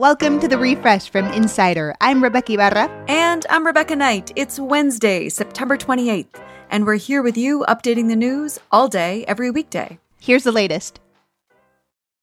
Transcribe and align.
Welcome 0.00 0.40
to 0.40 0.48
the 0.48 0.56
refresh 0.56 1.10
from 1.10 1.26
Insider. 1.26 1.94
I'm 2.00 2.22
Rebeca 2.22 2.54
Ibarra. 2.54 2.88
And 3.06 3.44
I'm 3.50 3.66
Rebecca 3.66 3.94
Knight. 3.94 4.32
It's 4.34 4.58
Wednesday, 4.58 5.28
September 5.28 5.76
28th, 5.76 6.40
and 6.70 6.86
we're 6.86 6.94
here 6.94 7.20
with 7.20 7.36
you 7.36 7.66
updating 7.68 8.08
the 8.08 8.16
news 8.16 8.58
all 8.72 8.88
day, 8.88 9.26
every 9.26 9.50
weekday. 9.50 9.98
Here's 10.18 10.44
the 10.44 10.52
latest. 10.52 11.00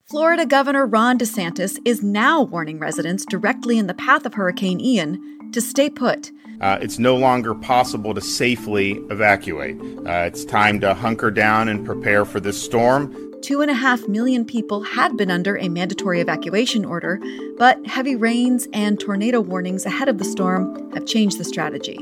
Florida 0.06 0.48
Governor 0.48 0.88
Ron 0.88 1.20
DeSantis 1.20 1.78
is 1.86 2.02
now 2.02 2.42
warning 2.42 2.80
residents 2.80 3.24
directly 3.28 3.78
in 3.78 3.86
the 3.86 3.94
path 3.94 4.26
of 4.26 4.34
Hurricane 4.34 4.82
Ian 4.82 5.52
to 5.52 5.62
stay 5.62 5.88
put. 5.88 6.32
Uh, 6.60 6.80
it's 6.82 6.98
no 6.98 7.16
longer 7.16 7.54
possible 7.54 8.16
to 8.16 8.22
safely 8.22 8.94
evacuate. 9.12 9.80
Uh, 9.80 10.26
it's 10.26 10.46
time 10.46 10.80
to 10.80 10.96
hunker 10.96 11.30
down 11.30 11.68
and 11.68 11.86
prepare 11.86 12.26
for 12.26 12.40
this 12.40 12.60
storm. 12.60 13.27
Two 13.48 13.62
and 13.62 13.72
a 13.72 13.76
half 13.76 14.10
million 14.10 14.44
people 14.44 14.82
had 14.82 15.16
been 15.16 15.32
under 15.32 15.58
a 15.58 15.70
mandatory 15.70 16.20
evacuation 16.20 16.84
order, 16.84 17.18
but 17.58 17.88
heavy 17.88 18.14
rains 18.14 18.68
and 18.74 19.00
tornado 19.00 19.40
warnings 19.40 19.86
ahead 19.86 20.10
of 20.10 20.18
the 20.18 20.26
storm 20.26 20.92
have 20.92 21.06
changed 21.06 21.38
the 21.38 21.46
strategy. 21.46 21.96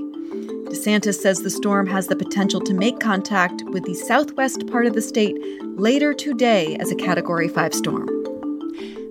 DeSantis 0.72 1.22
says 1.22 1.44
the 1.44 1.52
storm 1.52 1.86
has 1.86 2.08
the 2.08 2.16
potential 2.16 2.60
to 2.62 2.74
make 2.74 3.00
contact 3.00 3.62
with 3.66 3.84
the 3.84 3.94
southwest 3.94 4.66
part 4.66 4.88
of 4.88 4.96
the 4.96 5.04
state 5.04 5.38
later 5.78 6.16
today 6.16 6.78
as 6.78 6.90
a 6.90 6.96
Category 6.96 7.48
5 7.48 7.76
storm. 7.76 8.10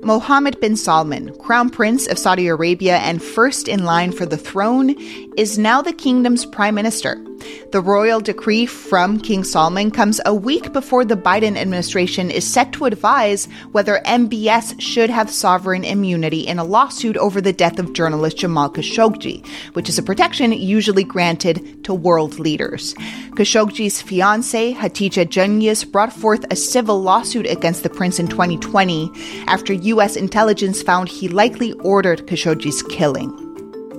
Mohammed 0.02 0.58
bin 0.58 0.74
Salman, 0.74 1.32
Crown 1.38 1.70
Prince 1.70 2.08
of 2.08 2.18
Saudi 2.18 2.48
Arabia 2.48 2.96
and 2.96 3.22
first 3.22 3.68
in 3.68 3.84
line 3.84 4.10
for 4.10 4.26
the 4.26 4.36
throne, 4.36 4.96
is 5.38 5.56
now 5.56 5.80
the 5.80 5.92
kingdom's 5.92 6.44
prime 6.44 6.74
minister. 6.74 7.24
The 7.72 7.80
royal 7.80 8.20
decree 8.20 8.66
from 8.66 9.18
King 9.18 9.42
Salman 9.42 9.90
comes 9.90 10.20
a 10.24 10.32
week 10.34 10.72
before 10.72 11.04
the 11.04 11.16
Biden 11.16 11.56
administration 11.56 12.30
is 12.30 12.46
set 12.46 12.72
to 12.74 12.84
advise 12.84 13.48
whether 13.72 14.00
MBS 14.06 14.80
should 14.80 15.10
have 15.10 15.28
sovereign 15.28 15.82
immunity 15.82 16.46
in 16.46 16.60
a 16.60 16.64
lawsuit 16.64 17.16
over 17.16 17.40
the 17.40 17.52
death 17.52 17.80
of 17.80 17.92
journalist 17.92 18.38
Jamal 18.38 18.70
Khashoggi, 18.70 19.44
which 19.72 19.88
is 19.88 19.98
a 19.98 20.02
protection 20.04 20.52
usually 20.52 21.02
granted 21.02 21.82
to 21.84 21.92
world 21.92 22.38
leaders. 22.38 22.94
Khashoggi's 23.34 24.00
fiancee, 24.00 24.74
Hatice 24.74 25.26
Cengiz, 25.26 25.90
brought 25.90 26.12
forth 26.12 26.44
a 26.50 26.56
civil 26.56 27.02
lawsuit 27.02 27.46
against 27.46 27.82
the 27.82 27.90
prince 27.90 28.20
in 28.20 28.28
2020 28.28 29.10
after 29.48 29.72
U.S. 29.72 30.14
intelligence 30.14 30.80
found 30.80 31.08
he 31.08 31.28
likely 31.28 31.72
ordered 31.72 32.26
Khashoggi's 32.28 32.82
killing. 32.84 33.43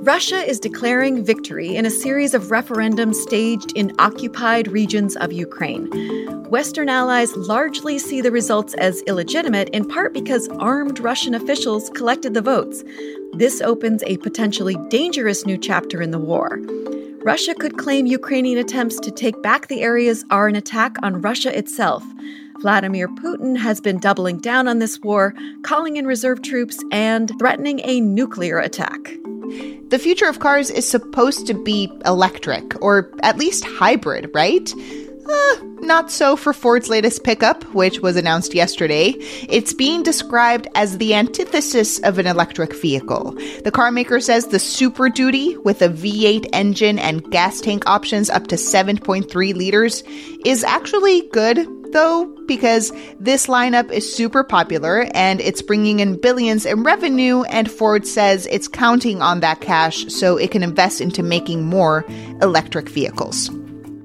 Russia 0.05 0.47
is 0.47 0.59
declaring 0.59 1.25
victory 1.25 1.75
in 1.75 1.83
a 1.83 1.89
series 1.89 2.35
of 2.35 2.49
referendums 2.49 3.15
staged 3.15 3.71
in 3.75 3.91
occupied 3.97 4.67
regions 4.67 5.15
of 5.15 5.33
Ukraine. 5.33 5.87
Western 6.51 6.89
allies 6.89 7.35
largely 7.35 7.97
see 7.97 8.21
the 8.21 8.29
results 8.29 8.75
as 8.75 9.01
illegitimate, 9.07 9.67
in 9.69 9.83
part 9.83 10.13
because 10.13 10.47
armed 10.59 10.99
Russian 10.99 11.33
officials 11.33 11.89
collected 11.95 12.35
the 12.35 12.41
votes. 12.43 12.83
This 13.33 13.61
opens 13.61 14.03
a 14.03 14.17
potentially 14.17 14.75
dangerous 14.89 15.43
new 15.43 15.57
chapter 15.57 16.03
in 16.03 16.11
the 16.11 16.19
war. 16.19 16.59
Russia 17.23 17.55
could 17.55 17.79
claim 17.79 18.05
Ukrainian 18.05 18.59
attempts 18.59 18.99
to 18.99 19.09
take 19.09 19.41
back 19.41 19.69
the 19.69 19.81
areas 19.81 20.23
are 20.29 20.47
an 20.47 20.55
attack 20.55 20.97
on 21.01 21.19
Russia 21.19 21.57
itself. 21.57 22.03
Vladimir 22.61 23.07
Putin 23.07 23.57
has 23.57 23.81
been 23.81 23.97
doubling 23.97 24.37
down 24.37 24.67
on 24.67 24.77
this 24.77 24.99
war, 25.01 25.33
calling 25.63 25.97
in 25.97 26.05
reserve 26.05 26.43
troops 26.43 26.77
and 26.91 27.31
threatening 27.39 27.81
a 27.83 28.01
nuclear 28.01 28.59
attack. 28.59 29.17
The 29.89 29.99
future 29.99 30.27
of 30.27 30.39
cars 30.39 30.69
is 30.69 30.87
supposed 30.87 31.47
to 31.47 31.53
be 31.53 31.91
electric, 32.05 32.81
or 32.81 33.11
at 33.21 33.37
least 33.37 33.63
hybrid, 33.63 34.29
right? 34.33 34.71
Uh, 35.27 35.55
not 35.81 36.11
so 36.11 36.35
for 36.35 36.53
Ford's 36.53 36.89
latest 36.89 37.23
pickup, 37.23 37.63
which 37.73 37.99
was 37.99 38.15
announced 38.15 38.53
yesterday. 38.53 39.09
It's 39.49 39.73
being 39.73 40.03
described 40.03 40.67
as 40.75 40.97
the 40.97 41.13
antithesis 41.13 41.99
of 41.99 42.19
an 42.19 42.27
electric 42.27 42.75
vehicle. 42.75 43.31
The 43.63 43.71
carmaker 43.71 44.21
says 44.21 44.47
the 44.47 44.59
Super 44.59 45.09
Duty, 45.09 45.57
with 45.57 45.81
a 45.81 45.89
V8 45.89 46.47
engine 46.53 46.99
and 46.99 47.29
gas 47.31 47.59
tank 47.59 47.87
options 47.87 48.29
up 48.29 48.47
to 48.47 48.55
7.3 48.55 49.55
liters, 49.55 50.03
is 50.45 50.63
actually 50.63 51.27
good, 51.29 51.67
though, 51.95 52.25
because 52.45 52.91
this 53.21 53.47
lineup 53.47 53.89
is 53.89 54.15
super 54.15 54.43
popular 54.43 55.07
and 55.13 55.39
it's 55.39 55.61
bringing 55.61 56.01
in 56.01 56.19
billions 56.19 56.65
in 56.65 56.83
revenue, 56.83 57.43
and 57.43 57.71
Ford 57.71 58.05
says 58.05 58.45
it's 58.51 58.67
counting 58.67 59.21
on 59.21 59.39
that 59.39 59.61
cash 59.61 60.05
so 60.13 60.35
it 60.35 60.51
can 60.51 60.61
invest 60.61 60.99
into 60.99 61.23
making 61.23 61.65
more 61.65 62.05
electric 62.41 62.89
vehicles. 62.89 63.49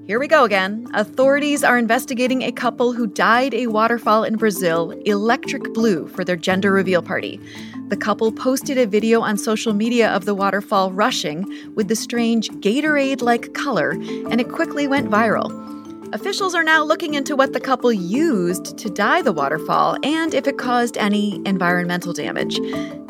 Here 0.07 0.21
we 0.21 0.29
go 0.29 0.45
again. 0.45 0.87
Authorities 0.95 1.63
are 1.65 1.79
investigating 1.79 2.43
a 2.43 2.53
couple 2.53 2.93
who 2.93 3.07
dyed 3.09 3.55
a 3.55 3.67
waterfall 3.67 4.25
in 4.25 4.37
Brazil 4.37 4.93
electric 5.05 5.73
blue 5.75 6.07
for 6.09 6.25
their 6.25 6.37
gender 6.37 6.73
reveal 6.73 7.03
party. 7.03 7.41
The 7.89 7.97
couple 7.97 8.31
posted 8.31 8.79
a 8.79 8.87
video 8.87 9.21
on 9.21 9.37
social 9.37 9.73
media 9.73 10.11
of 10.11 10.27
the 10.27 10.35
waterfall 10.35 10.93
rushing 10.93 11.45
with 11.75 11.89
the 11.89 11.97
strange 11.97 12.51
Gatorade 12.51 13.21
like 13.21 13.53
color, 13.55 13.91
and 13.91 14.41
it 14.41 14.49
quickly 14.49 14.87
went 14.87 15.11
viral. 15.11 15.80
Officials 16.13 16.57
are 16.57 16.65
now 16.65 16.83
looking 16.83 17.15
into 17.15 17.37
what 17.37 17.53
the 17.53 17.61
couple 17.61 17.93
used 17.93 18.77
to 18.79 18.91
dye 18.91 19.23
the 19.23 19.33
waterfall 19.33 19.97
and 20.03 20.35
if 20.35 20.49
it 20.49 20.59
caused 20.59 20.99
any 20.99 21.41
environmental 21.47 22.13
damage. 22.13 22.59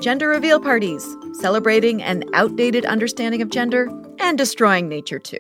Gender 0.00 0.28
reveal 0.28 0.61
parties, 0.61 1.16
celebrating 1.33 2.03
an 2.03 2.25
outdated 2.34 2.84
understanding 2.84 3.41
of 3.41 3.49
gender 3.49 3.89
and 4.19 4.37
destroying 4.37 4.87
nature 4.87 5.19
too. 5.19 5.39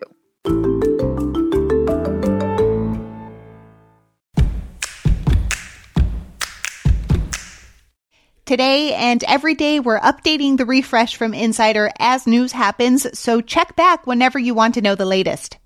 Today 8.46 8.94
and 8.94 9.22
every 9.24 9.54
day, 9.54 9.80
we're 9.80 10.00
updating 10.00 10.56
the 10.56 10.64
refresh 10.64 11.14
from 11.14 11.34
Insider 11.34 11.90
as 11.98 12.26
news 12.26 12.52
happens, 12.52 13.06
so 13.16 13.42
check 13.42 13.76
back 13.76 14.06
whenever 14.06 14.38
you 14.38 14.54
want 14.54 14.74
to 14.74 14.80
know 14.80 14.94
the 14.94 15.04
latest. 15.04 15.59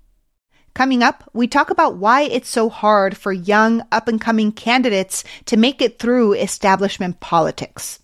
Coming 0.75 1.03
up, 1.03 1.23
we 1.31 1.47
talk 1.47 1.69
about 1.69 1.95
why 1.95 2.23
it's 2.23 2.49
so 2.49 2.69
hard 2.69 3.15
for 3.15 3.31
young, 3.31 3.81
up 3.93 4.09
and 4.09 4.19
coming 4.19 4.51
candidates 4.51 5.23
to 5.45 5.55
make 5.55 5.81
it 5.81 5.99
through 5.99 6.33
establishment 6.33 7.21
politics. 7.21 7.99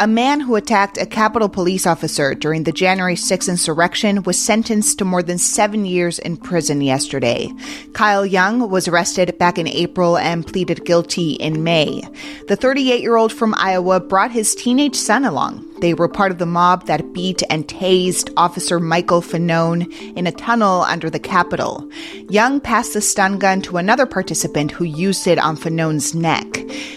A 0.00 0.08
man 0.08 0.40
who 0.40 0.56
attacked 0.56 0.98
a 0.98 1.06
Capitol 1.06 1.48
police 1.48 1.86
officer 1.86 2.34
during 2.34 2.64
the 2.64 2.72
January 2.72 3.14
6 3.14 3.48
insurrection 3.48 4.24
was 4.24 4.36
sentenced 4.36 4.98
to 4.98 5.04
more 5.04 5.22
than 5.22 5.38
seven 5.38 5.84
years 5.86 6.18
in 6.18 6.36
prison 6.36 6.80
yesterday. 6.80 7.52
Kyle 7.94 8.26
Young 8.26 8.68
was 8.68 8.88
arrested 8.88 9.38
back 9.38 9.58
in 9.58 9.68
April 9.68 10.18
and 10.18 10.46
pleaded 10.46 10.84
guilty 10.84 11.32
in 11.34 11.62
May. 11.62 12.02
The 12.48 12.56
38 12.56 13.00
year 13.00 13.16
old 13.16 13.32
from 13.32 13.54
Iowa 13.56 14.00
brought 14.00 14.32
his 14.32 14.56
teenage 14.56 14.96
son 14.96 15.24
along. 15.24 15.67
They 15.80 15.94
were 15.94 16.08
part 16.08 16.32
of 16.32 16.38
the 16.38 16.46
mob 16.46 16.86
that 16.86 17.12
beat 17.12 17.42
and 17.50 17.66
tased 17.68 18.32
Officer 18.36 18.80
Michael 18.80 19.22
Fanone 19.22 19.90
in 20.16 20.26
a 20.26 20.32
tunnel 20.32 20.82
under 20.82 21.08
the 21.08 21.20
Capitol. 21.20 21.88
Young 22.28 22.60
passed 22.60 22.94
the 22.94 23.00
stun 23.00 23.38
gun 23.38 23.62
to 23.62 23.76
another 23.76 24.06
participant 24.06 24.72
who 24.72 24.84
used 24.84 25.26
it 25.26 25.38
on 25.38 25.56
Fanone's 25.56 26.14
neck. 26.14 26.46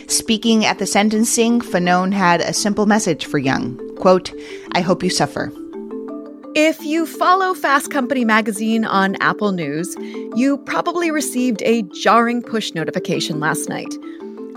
Speaking 0.10 0.66
at 0.66 0.80
the 0.80 0.88
sentencing, 0.88 1.62
Fanone 1.62 2.12
had 2.12 2.42
a 2.42 2.54
simple 2.54 2.88
message 2.88 3.26
for 3.26 3.38
Young. 3.38 3.80
Quote, 3.98 4.34
I 4.74 4.82
hope 4.82 5.04
you 5.04 5.10
suffer. 5.10 5.52
If 6.54 6.84
you 6.84 7.06
follow 7.06 7.54
Fast 7.54 7.92
Company 7.92 8.26
magazine 8.26 8.84
on 8.84 9.16
Apple 9.22 9.54
News, 9.54 9.96
you 10.36 10.58
probably 10.66 11.10
received 11.12 11.62
a 11.62 11.84
jarring 11.84 12.42
push 12.42 12.74
notification 12.74 13.40
last 13.40 13.70
night 13.70 13.94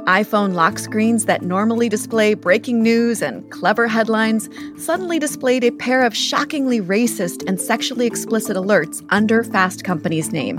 iPhone 0.06 0.54
lock 0.54 0.78
screens 0.78 1.24
that 1.24 1.42
normally 1.42 1.88
display 1.88 2.34
breaking 2.34 2.82
news 2.82 3.22
and 3.22 3.50
clever 3.50 3.88
headlines 3.88 4.50
suddenly 4.76 5.18
displayed 5.18 5.64
a 5.64 5.70
pair 5.70 6.04
of 6.04 6.14
shockingly 6.14 6.80
racist 6.80 7.46
and 7.48 7.60
sexually 7.60 8.06
explicit 8.06 8.56
alerts 8.56 9.04
under 9.08 9.42
Fast 9.42 9.82
Company's 9.82 10.30
name. 10.30 10.58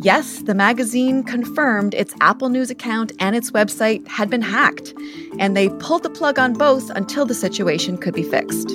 Yes, 0.00 0.42
the 0.42 0.54
magazine 0.54 1.24
confirmed 1.24 1.92
its 1.94 2.14
Apple 2.20 2.50
News 2.50 2.70
account 2.70 3.10
and 3.18 3.34
its 3.34 3.50
website 3.50 4.06
had 4.06 4.30
been 4.30 4.42
hacked, 4.42 4.94
and 5.40 5.56
they 5.56 5.68
pulled 5.80 6.04
the 6.04 6.10
plug 6.10 6.38
on 6.38 6.52
both 6.52 6.88
until 6.90 7.26
the 7.26 7.34
situation 7.34 7.98
could 7.98 8.14
be 8.14 8.22
fixed. 8.22 8.70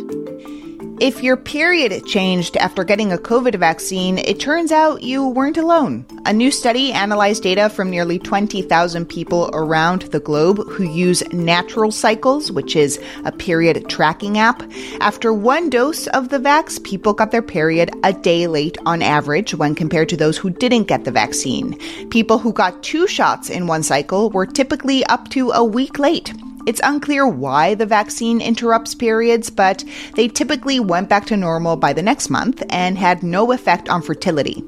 If 1.03 1.21
your 1.21 1.35
period 1.35 2.05
changed 2.05 2.55
after 2.55 2.85
getting 2.85 3.11
a 3.11 3.17
COVID 3.17 3.55
vaccine, 3.55 4.19
it 4.19 4.39
turns 4.39 4.71
out 4.71 5.03
you 5.03 5.27
weren't 5.27 5.57
alone. 5.57 6.05
A 6.25 6.31
new 6.31 6.49
study 6.49 6.93
analyzed 6.93 7.43
data 7.43 7.69
from 7.69 7.89
nearly 7.89 8.19
20,000 8.19 9.05
people 9.07 9.49
around 9.51 10.03
the 10.03 10.21
globe 10.21 10.65
who 10.69 10.85
use 10.85 11.21
Natural 11.33 11.91
Cycles, 11.91 12.53
which 12.53 12.77
is 12.77 13.01
a 13.25 13.33
period 13.33 13.89
tracking 13.89 14.37
app. 14.37 14.63
After 15.01 15.33
one 15.33 15.69
dose 15.69 16.07
of 16.07 16.29
the 16.29 16.39
vax, 16.39 16.81
people 16.81 17.11
got 17.11 17.31
their 17.31 17.41
period 17.41 17.91
a 18.05 18.13
day 18.13 18.47
late 18.47 18.77
on 18.85 19.01
average 19.01 19.53
when 19.53 19.75
compared 19.75 20.07
to 20.07 20.15
those 20.15 20.37
who 20.37 20.51
didn't 20.51 20.87
get 20.87 21.03
the 21.03 21.11
vaccine. 21.11 21.77
People 22.11 22.37
who 22.39 22.53
got 22.53 22.81
two 22.81 23.07
shots 23.07 23.49
in 23.49 23.67
one 23.67 23.83
cycle 23.83 24.29
were 24.29 24.45
typically 24.45 25.05
up 25.07 25.27
to 25.31 25.51
a 25.51 25.65
week 25.65 25.99
late. 25.99 26.33
It's 26.65 26.79
unclear 26.83 27.27
why 27.27 27.75
the 27.75 27.85
vaccine 27.85 28.39
interrupts 28.39 28.95
periods, 28.95 29.49
but 29.49 29.83
they 30.15 30.29
typically 30.29 30.79
went 30.79 31.09
back 31.09 31.25
to 31.25 31.35
normal 31.35 31.75
by 31.75 31.91
the 31.91 32.01
next 32.01 32.29
month 32.29 32.63
and 32.69 32.97
had 32.97 33.21
no 33.21 33.51
effect 33.51 33.89
on 33.89 34.01
fertility. 34.01 34.63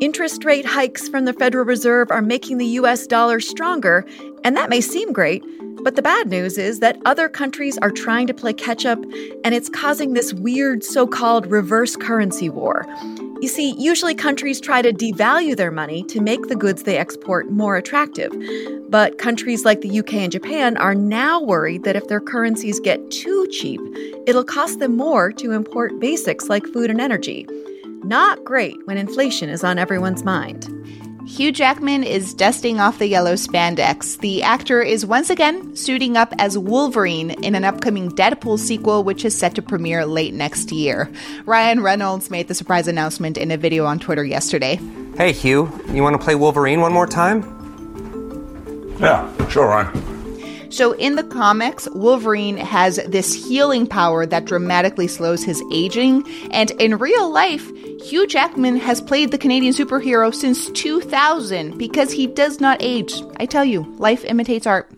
Interest 0.00 0.44
rate 0.44 0.66
hikes 0.66 1.08
from 1.08 1.24
the 1.24 1.32
Federal 1.32 1.64
Reserve 1.64 2.10
are 2.10 2.20
making 2.20 2.58
the 2.58 2.66
US 2.66 3.06
dollar 3.06 3.40
stronger, 3.40 4.04
and 4.44 4.54
that 4.58 4.68
may 4.68 4.82
seem 4.82 5.10
great, 5.10 5.42
but 5.82 5.96
the 5.96 6.02
bad 6.02 6.28
news 6.28 6.58
is 6.58 6.80
that 6.80 7.00
other 7.06 7.30
countries 7.30 7.78
are 7.78 7.90
trying 7.90 8.26
to 8.26 8.34
play 8.34 8.52
catch 8.52 8.84
up, 8.84 9.02
and 9.42 9.54
it's 9.54 9.70
causing 9.70 10.12
this 10.12 10.34
weird 10.34 10.84
so 10.84 11.06
called 11.06 11.46
reverse 11.46 11.96
currency 11.96 12.50
war. 12.50 12.84
You 13.40 13.48
see, 13.48 13.74
usually 13.78 14.14
countries 14.14 14.60
try 14.60 14.80
to 14.80 14.92
devalue 14.92 15.56
their 15.56 15.70
money 15.70 16.02
to 16.04 16.20
make 16.20 16.48
the 16.48 16.56
goods 16.56 16.84
they 16.84 16.96
export 16.96 17.50
more 17.50 17.76
attractive. 17.76 18.32
But 18.88 19.18
countries 19.18 19.64
like 19.64 19.82
the 19.82 19.98
UK 19.98 20.14
and 20.14 20.32
Japan 20.32 20.76
are 20.78 20.94
now 20.94 21.42
worried 21.42 21.84
that 21.84 21.96
if 21.96 22.08
their 22.08 22.20
currencies 22.20 22.80
get 22.80 23.10
too 23.10 23.46
cheap, 23.50 23.80
it'll 24.26 24.44
cost 24.44 24.78
them 24.78 24.96
more 24.96 25.32
to 25.32 25.52
import 25.52 26.00
basics 26.00 26.48
like 26.48 26.64
food 26.66 26.88
and 26.88 27.00
energy. 27.00 27.46
Not 28.04 28.42
great 28.42 28.76
when 28.86 28.96
inflation 28.96 29.50
is 29.50 29.62
on 29.62 29.78
everyone's 29.78 30.24
mind. 30.24 30.70
Hugh 31.26 31.50
Jackman 31.50 32.04
is 32.04 32.32
dusting 32.32 32.78
off 32.78 33.00
the 33.00 33.08
yellow 33.08 33.34
spandex. 33.34 34.16
The 34.20 34.44
actor 34.44 34.80
is 34.80 35.04
once 35.04 35.28
again 35.28 35.74
suiting 35.74 36.16
up 36.16 36.32
as 36.38 36.56
Wolverine 36.56 37.32
in 37.42 37.56
an 37.56 37.64
upcoming 37.64 38.12
Deadpool 38.12 38.60
sequel, 38.60 39.02
which 39.02 39.24
is 39.24 39.36
set 39.36 39.56
to 39.56 39.62
premiere 39.62 40.06
late 40.06 40.34
next 40.34 40.70
year. 40.70 41.10
Ryan 41.44 41.82
Reynolds 41.82 42.30
made 42.30 42.46
the 42.46 42.54
surprise 42.54 42.86
announcement 42.86 43.36
in 43.36 43.50
a 43.50 43.56
video 43.56 43.86
on 43.86 43.98
Twitter 43.98 44.24
yesterday. 44.24 44.78
Hey, 45.16 45.32
Hugh, 45.32 45.68
you 45.88 46.02
want 46.04 46.14
to 46.14 46.24
play 46.24 46.36
Wolverine 46.36 46.80
one 46.80 46.92
more 46.92 47.08
time? 47.08 47.42
Yeah, 49.00 49.48
sure, 49.48 49.66
Ryan. 49.66 50.70
So, 50.70 50.92
in 50.92 51.16
the 51.16 51.24
comics, 51.24 51.88
Wolverine 51.92 52.56
has 52.56 52.96
this 53.06 53.32
healing 53.32 53.86
power 53.86 54.26
that 54.26 54.44
dramatically 54.44 55.06
slows 55.06 55.42
his 55.42 55.62
aging. 55.72 56.24
And 56.50 56.70
in 56.72 56.98
real 56.98 57.30
life, 57.30 57.70
Hugh 58.02 58.26
Jackman 58.26 58.76
has 58.76 59.00
played 59.00 59.30
the 59.30 59.38
Canadian 59.38 59.72
superhero 59.72 60.34
since 60.34 60.70
2000 60.70 61.78
because 61.78 62.12
he 62.12 62.26
does 62.26 62.60
not 62.60 62.76
age. 62.80 63.22
I 63.38 63.46
tell 63.46 63.64
you, 63.64 63.94
life 63.98 64.24
imitates 64.24 64.66
art. 64.66 64.92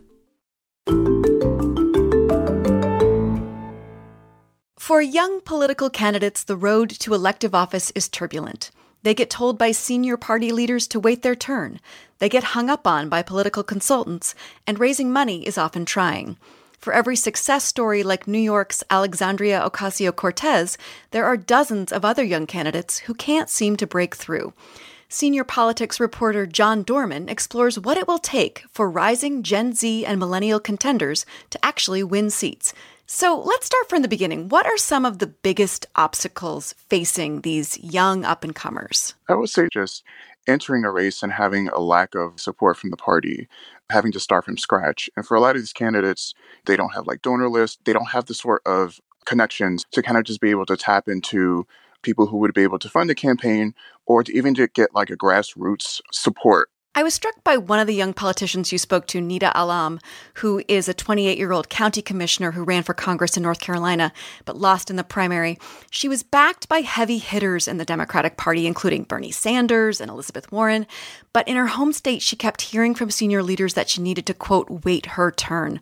For 4.79 5.01
young 5.01 5.41
political 5.43 5.91
candidates, 5.91 6.45
the 6.45 6.57
road 6.57 6.91
to 7.01 7.15
elective 7.15 7.55
office 7.55 7.93
is 7.95 8.09
turbulent. 8.09 8.71
They 9.03 9.15
get 9.15 9.31
told 9.31 9.59
by 9.59 9.71
senior 9.73 10.17
party 10.17 10.51
leaders 10.51 10.89
to 10.89 11.01
wait 11.01 11.23
their 11.23 11.37
turn. 11.37 11.81
They 12.19 12.29
get 12.29 12.43
hung 12.55 12.69
up 12.69 12.87
on 12.87 13.09
by 13.09 13.23
political 13.23 13.63
consultants, 13.63 14.35
and 14.67 14.81
raising 14.81 15.13
money 15.13 15.47
is 15.47 15.57
often 15.57 15.85
trying. 15.85 16.37
For 16.79 16.93
every 16.93 17.17
success 17.17 17.65
story 17.65 18.05
like 18.05 18.29
New 18.29 18.39
York's 18.39 18.85
Alexandria 18.89 19.61
Ocasio 19.69 20.15
Cortez, 20.15 20.79
there 21.11 21.25
are 21.25 21.37
dozens 21.37 21.91
of 21.91 22.05
other 22.05 22.23
young 22.23 22.47
candidates 22.47 23.01
who 23.01 23.15
can't 23.15 23.51
seem 23.51 23.77
to 23.77 23.87
break 23.87 24.15
through. 24.15 24.53
Senior 25.09 25.43
politics 25.43 25.99
reporter 25.99 26.47
John 26.47 26.85
Dorman 26.85 27.29
explores 27.29 27.81
what 27.81 27.97
it 27.97 28.07
will 28.07 28.19
take 28.19 28.65
for 28.71 28.89
rising 28.89 29.43
Gen 29.43 29.73
Z 29.73 30.07
and 30.07 30.21
millennial 30.21 30.61
contenders 30.61 31.27
to 31.51 31.65
actually 31.65 32.05
win 32.05 32.31
seats. 32.31 32.73
So 33.07 33.41
let's 33.41 33.67
start 33.67 33.89
from 33.89 34.03
the 34.03 34.09
beginning. 34.09 34.49
What 34.49 34.67
are 34.67 34.77
some 34.77 35.05
of 35.05 35.19
the 35.19 35.27
biggest 35.27 35.87
obstacles 35.97 36.75
facing 36.89 37.41
these 37.41 37.77
young 37.79 38.25
up 38.25 38.45
and 38.45 38.55
comers? 38.55 39.15
I 39.29 39.35
would 39.35 39.49
say 39.49 39.69
just 39.73 40.05
entering 40.47 40.85
a 40.85 40.93
race 40.93 41.23
and 41.23 41.33
having 41.33 41.69
a 41.69 41.81
lack 41.81 42.15
of 42.15 42.39
support 42.39 42.77
from 42.77 42.91
the 42.91 42.97
party, 42.97 43.49
having 43.91 44.13
to 44.13 44.21
start 44.21 44.45
from 44.45 44.59
scratch. 44.59 45.09
And 45.17 45.27
for 45.27 45.37
a 45.37 45.41
lot 45.41 45.57
of 45.57 45.63
these 45.63 45.73
candidates, 45.73 46.35
they 46.67 46.77
don't 46.77 46.95
have 46.95 47.07
like 47.07 47.23
donor 47.23 47.49
lists, 47.49 47.79
they 47.85 47.93
don't 47.93 48.11
have 48.11 48.27
the 48.27 48.35
sort 48.35 48.63
of 48.67 49.01
connections 49.25 49.85
to 49.93 50.03
kind 50.03 50.19
of 50.19 50.25
just 50.25 50.41
be 50.41 50.51
able 50.51 50.67
to 50.67 50.77
tap 50.77 51.09
into 51.09 51.67
people 52.03 52.27
who 52.27 52.39
would 52.39 52.55
be 52.55 52.63
able 52.63 52.79
to 52.79 52.89
fund 52.89 53.11
the 53.11 53.15
campaign 53.15 53.75
or 54.07 54.23
to 54.23 54.33
even 54.33 54.55
to 54.55 54.69
get 54.69 54.95
like 54.95 55.11
a 55.11 55.17
grassroots 55.17 56.01
support 56.13 56.71
I 56.99 57.05
was 57.05 57.15
struck 57.15 57.45
by 57.45 57.57
one 57.57 57.79
of 57.79 57.87
the 57.87 57.95
young 57.95 58.13
politicians 58.13 58.73
you 58.73 58.79
spoke 58.79 59.07
to, 59.07 59.21
Nida 59.21 59.53
Allam, 59.55 60.01
who 60.35 60.65
is 60.67 60.89
a 60.89 60.93
28 60.93 61.39
year 61.39 61.53
old 61.53 61.69
county 61.69 62.03
commissioner 62.03 62.51
who 62.51 62.65
ran 62.65 62.83
for 62.83 62.93
Congress 62.93 63.37
in 63.37 63.45
North 63.45 63.61
Carolina 63.61 64.13
but 64.45 64.57
lost 64.57 64.91
in 64.91 64.97
the 64.97 65.05
primary. 65.05 65.61
She 65.93 66.09
was 66.09 66.25
backed 66.25 66.69
by 66.69 66.81
heavy 66.81 67.19
hitters 67.19 67.69
in 67.69 67.77
the 67.77 67.85
Democratic 67.85 68.37
Party, 68.37 68.67
including 68.67 69.05
Bernie 69.05 69.31
Sanders 69.31 70.01
and 70.01 70.11
Elizabeth 70.11 70.51
Warren. 70.51 70.89
But 71.33 71.47
in 71.47 71.55
her 71.55 71.69
home 71.69 71.93
state, 71.93 72.21
she 72.21 72.35
kept 72.35 72.63
hearing 72.63 72.97
from 72.97 73.13
senior 73.13 73.45
leaders 73.45 73.75
that 73.75 73.89
she 73.89 74.03
needed 74.03 74.27
to, 74.27 74.35
quote, 74.35 74.85
wait 74.85 75.07
her 75.07 75.31
turn. 75.31 75.79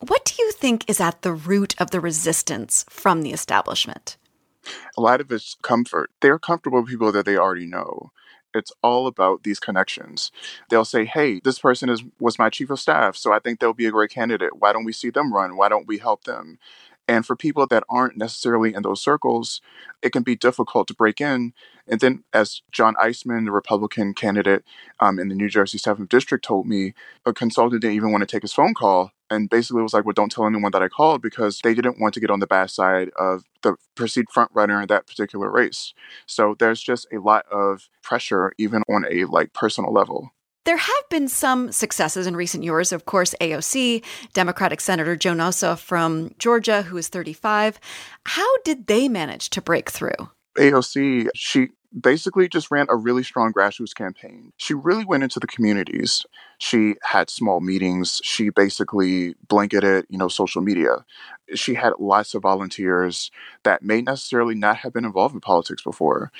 What 0.00 0.24
do 0.24 0.34
you 0.42 0.50
think 0.50 0.84
is 0.90 0.98
at 1.00 1.22
the 1.22 1.32
root 1.32 1.80
of 1.80 1.92
the 1.92 2.00
resistance 2.00 2.84
from 2.90 3.22
the 3.22 3.30
establishment? 3.30 4.16
A 4.98 5.00
lot 5.00 5.20
of 5.20 5.30
it's 5.30 5.54
comfort. 5.62 6.10
They're 6.20 6.40
comfortable 6.40 6.80
with 6.80 6.90
people 6.90 7.12
that 7.12 7.24
they 7.24 7.36
already 7.36 7.66
know. 7.66 8.10
It's 8.56 8.72
all 8.82 9.06
about 9.06 9.42
these 9.44 9.60
connections. 9.60 10.32
They'll 10.70 10.84
say, 10.84 11.04
"Hey, 11.04 11.40
this 11.44 11.58
person 11.58 11.88
is 11.88 12.02
was 12.20 12.38
my 12.38 12.50
chief 12.50 12.70
of 12.70 12.80
staff, 12.80 13.16
so 13.16 13.32
I 13.32 13.38
think 13.38 13.60
they'll 13.60 13.72
be 13.74 13.86
a 13.86 13.90
great 13.92 14.10
candidate. 14.10 14.58
Why 14.58 14.72
don't 14.72 14.84
we 14.84 14.92
see 14.92 15.10
them 15.10 15.32
run? 15.32 15.56
Why 15.56 15.68
don't 15.68 15.86
we 15.86 15.98
help 15.98 16.24
them?" 16.24 16.58
And 17.08 17.24
for 17.24 17.36
people 17.36 17.66
that 17.68 17.84
aren't 17.88 18.16
necessarily 18.16 18.74
in 18.74 18.82
those 18.82 19.00
circles, 19.00 19.60
it 20.02 20.10
can 20.12 20.24
be 20.24 20.34
difficult 20.34 20.88
to 20.88 20.94
break 20.94 21.20
in. 21.20 21.52
And 21.86 22.00
then, 22.00 22.24
as 22.32 22.62
John 22.72 22.96
Isemann, 22.96 23.44
the 23.44 23.52
Republican 23.52 24.12
candidate 24.12 24.64
um, 24.98 25.18
in 25.20 25.28
the 25.28 25.36
New 25.36 25.48
Jersey 25.48 25.78
7th 25.78 26.08
District, 26.08 26.44
told 26.44 26.66
me, 26.66 26.94
a 27.24 27.32
consultant 27.32 27.82
didn't 27.82 27.94
even 27.94 28.10
want 28.10 28.22
to 28.22 28.26
take 28.26 28.42
his 28.42 28.52
phone 28.52 28.74
call 28.74 29.12
and 29.30 29.50
basically 29.50 29.82
was 29.82 29.94
like, 29.94 30.04
well, 30.04 30.12
don't 30.12 30.30
tell 30.30 30.46
anyone 30.46 30.72
that 30.72 30.82
I 30.82 30.88
called 30.88 31.22
because 31.22 31.60
they 31.62 31.74
didn't 31.74 32.00
want 32.00 32.14
to 32.14 32.20
get 32.20 32.30
on 32.30 32.40
the 32.40 32.46
bad 32.46 32.70
side 32.70 33.10
of 33.18 33.44
the 33.62 33.76
perceived 33.94 34.30
front 34.30 34.50
runner 34.54 34.80
in 34.80 34.86
that 34.88 35.06
particular 35.06 35.50
race. 35.50 35.94
So 36.26 36.54
there's 36.58 36.82
just 36.82 37.06
a 37.12 37.18
lot 37.18 37.46
of 37.50 37.88
pressure, 38.02 38.52
even 38.58 38.82
on 38.88 39.04
a 39.10 39.24
like 39.24 39.52
personal 39.52 39.92
level. 39.92 40.30
There 40.64 40.76
have 40.76 41.08
been 41.10 41.28
some 41.28 41.70
successes 41.70 42.26
in 42.26 42.34
recent 42.34 42.64
years. 42.64 42.90
Of 42.90 43.04
course, 43.04 43.36
AOC, 43.40 44.02
Democratic 44.32 44.80
Senator 44.80 45.14
Joe 45.14 45.34
Ossoff 45.34 45.78
from 45.78 46.34
Georgia, 46.38 46.82
who 46.82 46.96
is 46.96 47.06
35. 47.06 47.78
How 48.26 48.56
did 48.64 48.88
they 48.88 49.08
manage 49.08 49.50
to 49.50 49.62
break 49.62 49.90
through? 49.90 50.16
AOC, 50.58 51.28
she 51.36 51.68
basically 51.98 52.48
just 52.48 52.70
ran 52.70 52.86
a 52.88 52.96
really 52.96 53.22
strong 53.22 53.52
grassroots 53.52 53.94
campaign. 53.94 54.52
She 54.56 54.74
really 54.74 55.04
went 55.04 55.22
into 55.22 55.40
the 55.40 55.46
communities. 55.46 56.24
She 56.58 56.94
had 57.02 57.30
small 57.30 57.60
meetings. 57.60 58.20
She 58.22 58.50
basically 58.50 59.34
blanketed, 59.48 60.06
you 60.08 60.18
know, 60.18 60.28
social 60.28 60.62
media. 60.62 61.04
She 61.54 61.74
had 61.74 61.94
lots 61.98 62.34
of 62.34 62.42
volunteers 62.42 63.30
that 63.62 63.82
may 63.82 64.02
necessarily 64.02 64.54
not 64.54 64.78
have 64.78 64.92
been 64.92 65.04
involved 65.04 65.34
in 65.34 65.40
politics 65.40 65.82
before. 65.82 66.32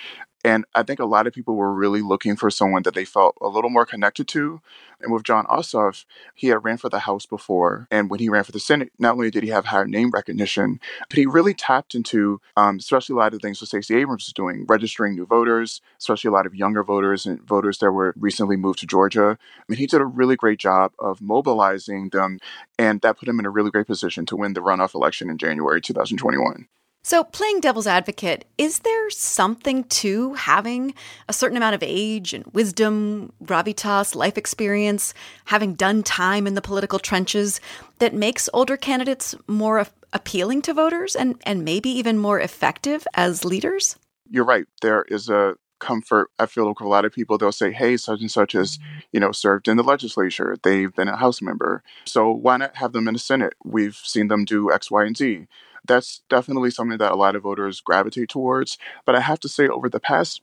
And 0.46 0.64
I 0.76 0.84
think 0.84 1.00
a 1.00 1.04
lot 1.04 1.26
of 1.26 1.32
people 1.32 1.56
were 1.56 1.74
really 1.74 2.02
looking 2.02 2.36
for 2.36 2.50
someone 2.50 2.84
that 2.84 2.94
they 2.94 3.04
felt 3.04 3.36
a 3.40 3.48
little 3.48 3.68
more 3.68 3.84
connected 3.84 4.28
to. 4.28 4.60
And 5.00 5.12
with 5.12 5.24
Jon 5.24 5.44
Ossoff, 5.46 6.04
he 6.36 6.46
had 6.46 6.64
ran 6.64 6.76
for 6.76 6.88
the 6.88 7.00
House 7.00 7.26
before. 7.26 7.88
And 7.90 8.08
when 8.08 8.20
he 8.20 8.28
ran 8.28 8.44
for 8.44 8.52
the 8.52 8.60
Senate, 8.60 8.92
not 8.96 9.14
only 9.14 9.28
did 9.32 9.42
he 9.42 9.48
have 9.48 9.64
higher 9.64 9.88
name 9.88 10.12
recognition, 10.12 10.78
but 11.10 11.18
he 11.18 11.26
really 11.26 11.52
tapped 11.52 11.96
into, 11.96 12.40
um, 12.56 12.76
especially 12.76 13.14
a 13.14 13.16
lot 13.16 13.34
of 13.34 13.40
the 13.40 13.44
things 13.44 13.58
that 13.58 13.66
Stacey 13.66 13.96
Abrams 13.96 14.28
was 14.28 14.32
doing, 14.32 14.64
registering 14.68 15.16
new 15.16 15.26
voters, 15.26 15.80
especially 15.98 16.28
a 16.28 16.32
lot 16.32 16.46
of 16.46 16.54
younger 16.54 16.84
voters 16.84 17.26
and 17.26 17.42
voters 17.42 17.78
that 17.78 17.90
were 17.90 18.14
recently 18.16 18.56
moved 18.56 18.78
to 18.78 18.86
Georgia. 18.86 19.36
I 19.40 19.62
mean, 19.66 19.78
he 19.78 19.88
did 19.88 20.00
a 20.00 20.06
really 20.06 20.36
great 20.36 20.60
job 20.60 20.92
of 21.00 21.20
mobilizing 21.20 22.10
them. 22.10 22.38
And 22.78 23.00
that 23.00 23.18
put 23.18 23.28
him 23.28 23.40
in 23.40 23.46
a 23.46 23.50
really 23.50 23.72
great 23.72 23.88
position 23.88 24.24
to 24.26 24.36
win 24.36 24.52
the 24.52 24.60
runoff 24.60 24.94
election 24.94 25.28
in 25.28 25.38
January 25.38 25.80
2021. 25.80 26.68
So, 27.06 27.22
playing 27.22 27.60
devil's 27.60 27.86
advocate, 27.86 28.46
is 28.58 28.80
there 28.80 29.10
something 29.10 29.84
to 29.84 30.34
having 30.34 30.92
a 31.28 31.32
certain 31.32 31.56
amount 31.56 31.76
of 31.76 31.84
age 31.84 32.34
and 32.34 32.44
wisdom, 32.46 33.32
gravitas, 33.44 34.16
life 34.16 34.36
experience, 34.36 35.14
having 35.44 35.74
done 35.74 36.02
time 36.02 36.48
in 36.48 36.54
the 36.54 36.60
political 36.60 36.98
trenches 36.98 37.60
that 38.00 38.12
makes 38.12 38.48
older 38.52 38.76
candidates 38.76 39.36
more 39.46 39.86
appealing 40.12 40.62
to 40.62 40.74
voters 40.74 41.14
and, 41.14 41.40
and 41.44 41.64
maybe 41.64 41.90
even 41.90 42.18
more 42.18 42.40
effective 42.40 43.06
as 43.14 43.44
leaders? 43.44 43.94
You're 44.28 44.44
right. 44.44 44.66
There 44.82 45.04
is 45.06 45.28
a 45.28 45.54
comfort. 45.78 46.32
I 46.40 46.46
feel 46.46 46.66
like 46.66 46.80
a 46.80 46.88
lot 46.88 47.04
of 47.04 47.12
people 47.12 47.38
they'll 47.38 47.52
say, 47.52 47.70
"Hey, 47.70 47.96
such 47.98 48.20
and 48.20 48.30
such 48.32 48.50
has 48.54 48.80
you 49.12 49.20
know 49.20 49.30
served 49.30 49.68
in 49.68 49.76
the 49.76 49.84
legislature. 49.84 50.56
They've 50.60 50.92
been 50.92 51.06
a 51.06 51.16
House 51.16 51.40
member, 51.40 51.84
so 52.04 52.32
why 52.32 52.56
not 52.56 52.74
have 52.78 52.92
them 52.92 53.06
in 53.06 53.14
the 53.14 53.20
Senate? 53.20 53.52
We've 53.62 53.94
seen 53.94 54.26
them 54.26 54.44
do 54.44 54.72
X, 54.72 54.90
Y, 54.90 55.04
and 55.04 55.16
Z." 55.16 55.46
that's 55.86 56.22
definitely 56.28 56.70
something 56.70 56.98
that 56.98 57.12
a 57.12 57.16
lot 57.16 57.36
of 57.36 57.42
voters 57.42 57.80
gravitate 57.80 58.28
towards. 58.28 58.78
But 59.04 59.14
I 59.14 59.20
have 59.20 59.40
to 59.40 59.48
say, 59.48 59.68
over 59.68 59.88
the 59.88 60.00
past 60.00 60.40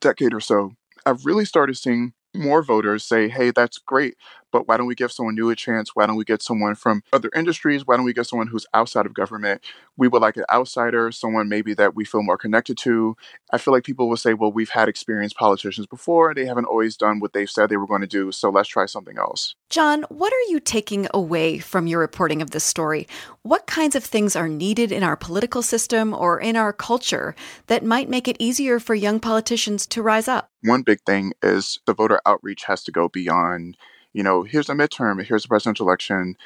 decade 0.00 0.34
or 0.34 0.40
so, 0.40 0.74
I've 1.06 1.26
really 1.26 1.44
started 1.44 1.76
seeing 1.76 2.12
more 2.34 2.62
voters 2.62 3.04
say, 3.04 3.28
hey, 3.28 3.50
that's 3.50 3.78
great, 3.78 4.16
but 4.52 4.68
why 4.68 4.76
don't 4.76 4.86
we 4.86 4.94
give 4.94 5.12
someone 5.12 5.34
new 5.34 5.50
a 5.50 5.56
chance? 5.56 5.94
Why 5.94 6.06
don't 6.06 6.16
we 6.16 6.24
get 6.24 6.42
someone 6.42 6.74
from 6.74 7.02
other 7.12 7.30
industries? 7.34 7.86
Why 7.86 7.96
don't 7.96 8.04
we 8.04 8.12
get 8.12 8.26
someone 8.26 8.48
who's 8.48 8.66
outside 8.74 9.06
of 9.06 9.14
government? 9.14 9.62
We 9.96 10.08
would 10.08 10.22
like 10.22 10.36
an 10.36 10.44
outsider, 10.50 11.10
someone 11.12 11.48
maybe 11.48 11.74
that 11.74 11.94
we 11.94 12.04
feel 12.04 12.22
more 12.22 12.38
connected 12.38 12.78
to. 12.78 13.16
I 13.52 13.58
feel 13.58 13.74
like 13.74 13.84
people 13.84 14.08
will 14.08 14.16
say, 14.16 14.34
well, 14.34 14.52
we've 14.52 14.70
had 14.70 14.88
experienced 14.88 15.36
politicians 15.36 15.86
before. 15.86 16.34
They 16.34 16.46
haven't 16.46 16.66
always 16.66 16.96
done 16.96 17.20
what 17.20 17.32
they've 17.32 17.50
said 17.50 17.68
they 17.68 17.76
were 17.76 17.86
going 17.86 18.00
to 18.02 18.06
do. 18.06 18.32
So 18.32 18.50
let's 18.50 18.68
try 18.68 18.86
something 18.86 19.18
else. 19.18 19.54
John, 19.70 20.04
what 20.08 20.32
are 20.32 20.50
you 20.50 20.60
taking 20.60 21.08
away 21.12 21.58
from 21.58 21.86
your 21.86 22.00
reporting 22.00 22.40
of 22.42 22.50
this 22.52 22.64
story? 22.64 23.06
What 23.42 23.66
kinds 23.66 23.94
of 23.94 24.04
things 24.04 24.36
are 24.36 24.48
needed 24.48 24.92
in 24.92 25.02
our 25.02 25.16
political 25.16 25.62
system 25.62 26.14
or 26.14 26.40
in 26.40 26.56
our 26.56 26.72
culture 26.72 27.34
that 27.66 27.84
might 27.84 28.08
make 28.08 28.28
it 28.28 28.36
easier 28.38 28.80
for 28.80 28.94
young 28.94 29.20
politicians 29.20 29.86
to 29.88 30.02
rise 30.02 30.28
up? 30.28 30.50
One 30.62 30.82
big 30.82 31.00
thing 31.06 31.32
is 31.42 31.78
the 31.86 31.94
voter 31.94 32.20
outreach 32.26 32.64
has 32.64 32.82
to 32.84 32.92
go 32.92 33.08
beyond, 33.08 33.76
you 34.12 34.22
know, 34.22 34.42
here's 34.42 34.68
a 34.68 34.74
midterm, 34.74 35.24
here's 35.24 35.44
a 35.44 35.48
presidential 35.48 35.86
election, 35.86 36.36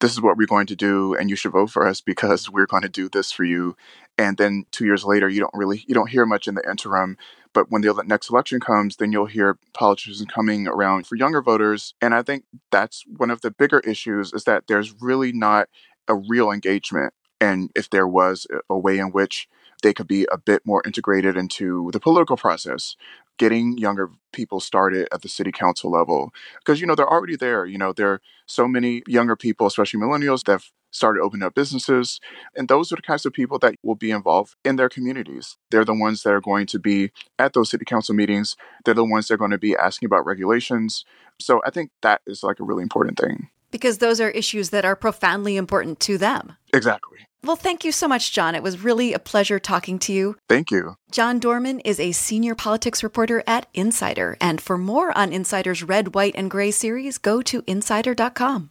this 0.00 0.12
is 0.12 0.20
what 0.20 0.36
we're 0.36 0.46
going 0.46 0.66
to 0.66 0.76
do, 0.76 1.14
and 1.14 1.28
you 1.28 1.36
should 1.36 1.52
vote 1.52 1.70
for 1.70 1.86
us 1.86 2.00
because 2.00 2.50
we're 2.50 2.66
going 2.66 2.82
to 2.82 2.88
do 2.88 3.08
this 3.08 3.30
for 3.30 3.44
you. 3.44 3.76
And 4.16 4.36
then 4.38 4.64
two 4.70 4.86
years 4.86 5.04
later, 5.04 5.28
you 5.28 5.40
don't 5.40 5.54
really 5.54 5.84
you 5.86 5.94
don't 5.94 6.10
hear 6.10 6.26
much 6.26 6.48
in 6.48 6.54
the 6.54 6.68
interim. 6.68 7.16
But 7.52 7.70
when 7.70 7.82
the 7.82 8.02
next 8.06 8.30
election 8.30 8.60
comes, 8.60 8.96
then 8.96 9.12
you'll 9.12 9.26
hear 9.26 9.58
politicians 9.74 10.24
coming 10.32 10.66
around 10.66 11.06
for 11.06 11.16
younger 11.16 11.42
voters. 11.42 11.94
And 12.00 12.14
I 12.14 12.22
think 12.22 12.44
that's 12.70 13.04
one 13.16 13.30
of 13.30 13.40
the 13.42 13.50
bigger 13.50 13.80
issues 13.80 14.32
is 14.32 14.44
that 14.44 14.64
there's 14.68 14.94
really 15.00 15.32
not 15.32 15.68
a 16.08 16.14
real 16.14 16.50
engagement. 16.50 17.12
And 17.40 17.70
if 17.74 17.90
there 17.90 18.06
was 18.06 18.46
a 18.68 18.78
way 18.78 18.98
in 18.98 19.08
which 19.08 19.48
they 19.82 19.92
could 19.92 20.06
be 20.06 20.26
a 20.30 20.38
bit 20.38 20.62
more 20.64 20.82
integrated 20.86 21.36
into 21.36 21.90
the 21.92 22.00
political 22.00 22.36
process 22.36 22.96
getting 23.40 23.78
younger 23.78 24.10
people 24.34 24.60
started 24.60 25.08
at 25.14 25.22
the 25.22 25.28
city 25.28 25.50
council 25.50 25.90
level 25.90 26.30
because 26.58 26.78
you 26.78 26.86
know 26.86 26.94
they're 26.94 27.10
already 27.10 27.36
there 27.36 27.64
you 27.64 27.78
know 27.78 27.90
there 27.90 28.12
are 28.12 28.20
so 28.44 28.68
many 28.68 29.02
younger 29.08 29.34
people 29.34 29.66
especially 29.66 29.98
millennials 29.98 30.44
that 30.44 30.52
have 30.52 30.66
started 30.90 31.22
opening 31.22 31.46
up 31.46 31.54
businesses 31.54 32.20
and 32.54 32.68
those 32.68 32.92
are 32.92 32.96
the 32.96 33.02
kinds 33.02 33.24
of 33.24 33.32
people 33.32 33.58
that 33.58 33.76
will 33.82 33.94
be 33.94 34.10
involved 34.10 34.56
in 34.62 34.76
their 34.76 34.90
communities. 34.90 35.56
They're 35.70 35.84
the 35.86 35.94
ones 35.94 36.22
that 36.24 36.32
are 36.32 36.40
going 36.40 36.66
to 36.66 36.78
be 36.78 37.12
at 37.38 37.54
those 37.54 37.70
city 37.70 37.84
council 37.84 38.14
meetings. 38.14 38.56
They're 38.84 38.92
the 38.92 39.04
ones 39.04 39.28
that 39.28 39.34
are 39.34 39.38
going 39.38 39.52
to 39.52 39.58
be 39.58 39.76
asking 39.76 40.08
about 40.08 40.26
regulations. 40.26 41.04
So 41.40 41.62
i 41.64 41.70
think 41.70 41.92
that 42.02 42.20
is 42.26 42.42
like 42.42 42.60
a 42.60 42.64
really 42.64 42.82
important 42.82 43.18
thing. 43.18 43.48
Because 43.70 43.98
those 43.98 44.20
are 44.20 44.30
issues 44.30 44.70
that 44.70 44.84
are 44.84 44.96
profoundly 44.96 45.56
important 45.56 46.00
to 46.00 46.18
them. 46.18 46.56
Exactly 46.74 47.29
well, 47.42 47.56
thank 47.56 47.84
you 47.84 47.92
so 47.92 48.06
much, 48.06 48.32
John. 48.32 48.54
It 48.54 48.62
was 48.62 48.84
really 48.84 49.12
a 49.12 49.18
pleasure 49.18 49.58
talking 49.58 49.98
to 50.00 50.12
you. 50.12 50.36
Thank 50.48 50.70
you. 50.70 50.96
John 51.10 51.38
Dorman 51.38 51.80
is 51.80 51.98
a 51.98 52.12
senior 52.12 52.54
politics 52.54 53.02
reporter 53.02 53.42
at 53.46 53.66
Insider. 53.72 54.36
And 54.40 54.60
for 54.60 54.76
more 54.76 55.16
on 55.16 55.32
Insider's 55.32 55.82
Red, 55.82 56.14
White, 56.14 56.34
and 56.36 56.50
Gray 56.50 56.70
series, 56.70 57.18
go 57.18 57.40
to 57.42 57.62
insider.com. 57.66 58.70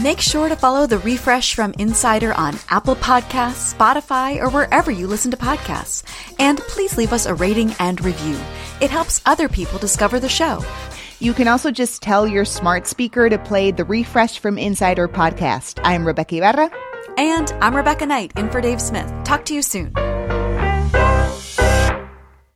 Make 0.00 0.20
sure 0.20 0.48
to 0.48 0.54
follow 0.54 0.86
the 0.86 0.98
refresh 0.98 1.56
from 1.56 1.74
Insider 1.80 2.32
on 2.34 2.56
Apple 2.70 2.94
Podcasts, 2.94 3.74
Spotify, 3.74 4.40
or 4.40 4.48
wherever 4.48 4.92
you 4.92 5.08
listen 5.08 5.32
to 5.32 5.36
podcasts. 5.36 6.04
And 6.38 6.58
please 6.58 6.96
leave 6.96 7.12
us 7.12 7.26
a 7.26 7.34
rating 7.34 7.74
and 7.80 8.04
review. 8.04 8.38
It 8.80 8.90
helps 8.90 9.20
other 9.26 9.48
people 9.48 9.76
discover 9.76 10.20
the 10.20 10.28
show. 10.28 10.64
You 11.20 11.34
can 11.34 11.48
also 11.48 11.72
just 11.72 12.00
tell 12.00 12.28
your 12.28 12.44
smart 12.44 12.86
speaker 12.86 13.28
to 13.28 13.38
play 13.38 13.72
the 13.72 13.84
Refresh 13.84 14.38
from 14.38 14.56
Insider 14.56 15.08
podcast. 15.08 15.80
I'm 15.82 16.04
Rebeca 16.04 16.38
Ibarra. 16.38 16.70
And 17.16 17.50
I'm 17.60 17.74
Rebecca 17.74 18.06
Knight, 18.06 18.32
in 18.36 18.48
for 18.50 18.60
Dave 18.60 18.80
Smith. 18.80 19.12
Talk 19.24 19.44
to 19.46 19.54
you 19.54 19.62
soon. 19.62 19.92